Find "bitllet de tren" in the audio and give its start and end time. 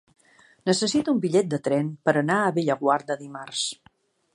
1.27-1.93